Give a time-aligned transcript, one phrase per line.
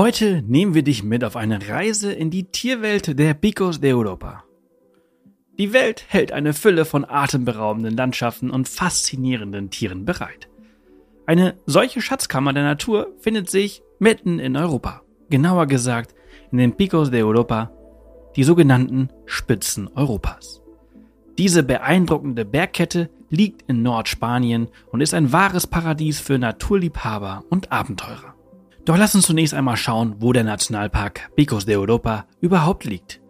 [0.00, 4.44] Heute nehmen wir dich mit auf eine Reise in die Tierwelt der Picos de Europa.
[5.58, 10.48] Die Welt hält eine Fülle von atemberaubenden Landschaften und faszinierenden Tieren bereit.
[11.26, 15.02] Eine solche Schatzkammer der Natur findet sich mitten in Europa.
[15.28, 16.14] Genauer gesagt
[16.50, 17.70] in den Picos de Europa,
[18.36, 20.62] die sogenannten Spitzen Europas.
[21.36, 28.39] Diese beeindruckende Bergkette liegt in Nordspanien und ist ein wahres Paradies für Naturliebhaber und Abenteurer.
[28.90, 33.20] Doch lass uns zunächst einmal schauen, wo der Nationalpark Picos de Europa überhaupt liegt.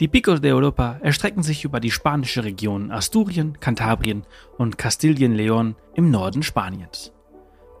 [0.00, 4.24] Die Picos de Europa erstrecken sich über die spanische Region Asturien, Kantabrien
[4.58, 7.12] und Kastilien-León im Norden Spaniens.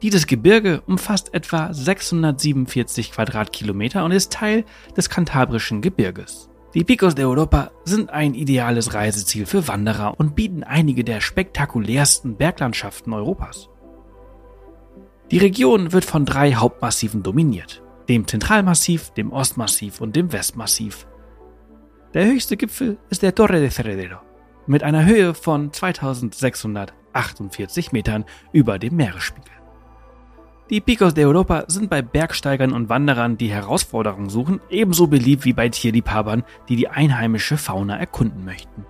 [0.00, 4.64] Dieses Gebirge umfasst etwa 647 Quadratkilometer und ist Teil
[4.96, 6.50] des kantabrischen Gebirges.
[6.72, 12.36] Die Picos de Europa sind ein ideales Reiseziel für Wanderer und bieten einige der spektakulärsten
[12.36, 13.71] Berglandschaften Europas.
[15.32, 21.06] Die Region wird von drei Hauptmassiven dominiert, dem Zentralmassiv, dem Ostmassiv und dem Westmassiv.
[22.12, 24.18] Der höchste Gipfel ist der Torre de Ferredero
[24.66, 29.54] mit einer Höhe von 2648 Metern über dem Meeresspiegel.
[30.68, 35.54] Die Picos de Europa sind bei Bergsteigern und Wanderern, die Herausforderungen suchen, ebenso beliebt wie
[35.54, 38.84] bei Tierliebhabern, die die einheimische Fauna erkunden möchten.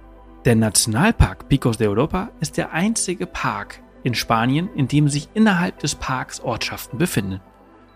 [0.44, 5.78] Der Nationalpark Picos de Europa ist der einzige Park in Spanien, in dem sich innerhalb
[5.78, 7.40] des Parks Ortschaften befinden.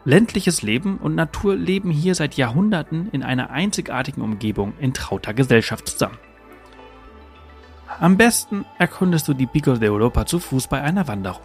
[0.05, 5.89] Ländliches Leben und Natur leben hier seit Jahrhunderten in einer einzigartigen Umgebung in trauter Gesellschaft
[5.89, 6.19] zusammen.
[7.99, 11.43] Am besten erkundest du die Picos de Europa zu Fuß bei einer Wanderung.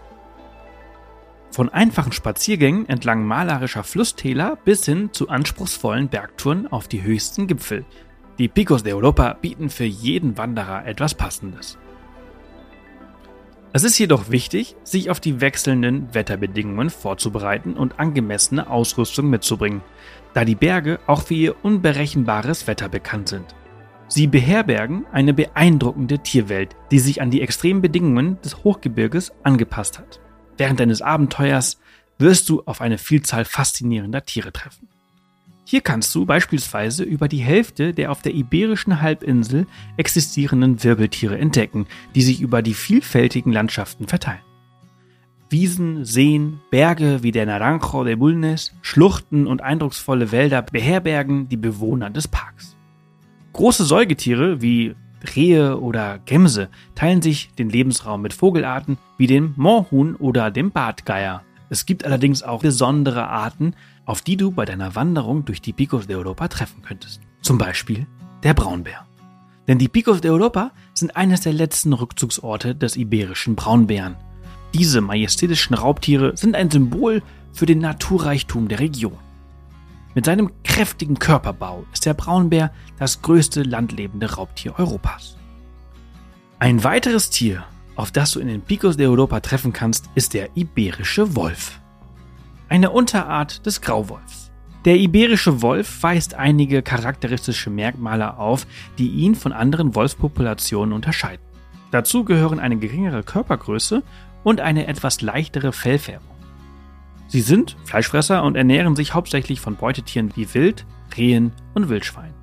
[1.50, 7.84] Von einfachen Spaziergängen entlang malerischer Flusstäler bis hin zu anspruchsvollen Bergtouren auf die höchsten Gipfel.
[8.38, 11.78] Die Picos de Europa bieten für jeden Wanderer etwas Passendes.
[13.74, 19.82] Es ist jedoch wichtig, sich auf die wechselnden Wetterbedingungen vorzubereiten und angemessene Ausrüstung mitzubringen,
[20.34, 23.56] da die Berge auch für ihr unberechenbares Wetter bekannt sind.
[24.10, 30.20] Sie beherbergen eine beeindruckende Tierwelt, die sich an die extremen Bedingungen des Hochgebirges angepasst hat.
[30.58, 31.80] Während deines Abenteuers
[32.18, 34.90] wirst du auf eine Vielzahl faszinierender Tiere treffen.
[35.72, 41.88] Hier kannst du beispielsweise über die Hälfte der auf der iberischen Halbinsel existierenden Wirbeltiere entdecken,
[42.14, 44.42] die sich über die vielfältigen Landschaften verteilen.
[45.50, 52.10] Wiesen, Seen, Berge wie der Naranjo de Bulnes, Schluchten und eindrucksvolle Wälder beherbergen die Bewohner
[52.10, 52.76] des Parks.
[53.54, 54.94] Große Säugetiere wie
[55.38, 61.44] Rehe oder Gämse teilen sich den Lebensraum mit Vogelarten wie dem Moorhuhn oder dem Bartgeier.
[61.70, 63.74] Es gibt allerdings auch besondere Arten,
[64.06, 67.22] auf die du bei deiner Wanderung durch die Picos de Europa treffen könntest.
[67.42, 68.08] Zum Beispiel
[68.44, 69.06] der Braunbär.
[69.68, 74.16] Denn die Picos de Europa sind eines der letzten Rückzugsorte des iberischen Braunbären.
[74.74, 77.22] Diese majestätischen Raubtiere sind ein Symbol
[77.54, 79.18] für den Naturreichtum der Region.
[80.14, 85.38] Mit seinem kräftigen Körperbau ist der Braunbär das größte landlebende Raubtier Europas.
[86.60, 87.64] Ein weiteres Tier,
[87.96, 91.80] auf das du in den Picos de Europa treffen kannst, ist der iberische Wolf.
[92.72, 94.50] Eine Unterart des Grauwolfs.
[94.86, 98.66] Der iberische Wolf weist einige charakteristische Merkmale auf,
[98.98, 101.44] die ihn von anderen Wolfspopulationen unterscheiden.
[101.92, 104.04] Dazu gehören eine geringere Körpergröße
[104.46, 106.38] und eine etwas leichtere Fellfärbung.
[107.28, 110.86] Sie sind Fleischfresser und ernähren sich hauptsächlich von Beutetieren wie Wild,
[111.18, 112.34] Rehen und Wildschwein.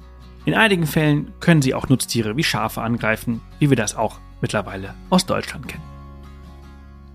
[0.44, 4.92] In einigen Fällen können sie auch Nutztiere wie Schafe angreifen, wie wir das auch mittlerweile
[5.08, 5.84] aus Deutschland kennen.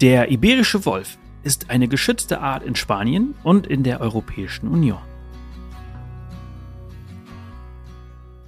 [0.02, 5.02] Der iberische Wolf ist eine geschützte Art in Spanien und in der Europäischen Union.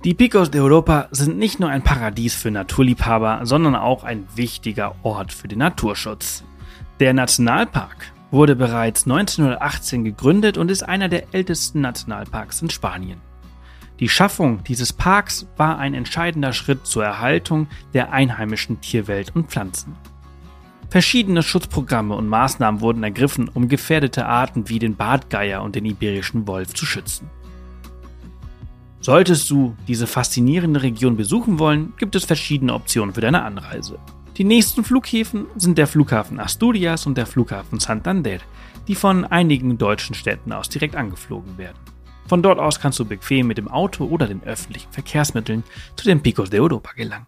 [0.04, 4.96] Die Picos de Europa sind nicht nur ein Paradies für Naturliebhaber, sondern auch ein wichtiger
[5.02, 6.44] Ort für den Naturschutz.
[7.00, 13.20] Der Nationalpark wurde bereits 1918 gegründet und ist einer der ältesten Nationalparks in Spanien.
[14.00, 19.96] Die Schaffung dieses Parks war ein entscheidender Schritt zur Erhaltung der einheimischen Tierwelt und Pflanzen.
[20.90, 26.48] Verschiedene Schutzprogramme und Maßnahmen wurden ergriffen, um gefährdete Arten wie den Bartgeier und den iberischen
[26.48, 27.30] Wolf zu schützen.
[29.02, 34.00] Solltest du diese faszinierende Region besuchen wollen, gibt es verschiedene Optionen für deine Anreise.
[34.38, 38.40] Die nächsten Flughäfen sind der Flughafen Asturias und der Flughafen Santander,
[38.88, 41.78] die von einigen deutschen Städten aus direkt angeflogen werden.
[42.28, 45.64] Von dort aus kannst du bequem mit dem Auto oder den öffentlichen Verkehrsmitteln
[45.96, 47.28] zu den Picos de Europa gelangen.